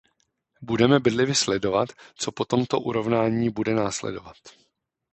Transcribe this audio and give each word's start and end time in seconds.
Budeme 0.61 0.99
bedlivě 0.99 1.35
sledovat, 1.35 1.89
co 2.15 2.31
po 2.31 2.45
tomto 2.45 2.79
urovnání 2.79 3.49
bude 3.49 3.73
následovat. 3.73 4.35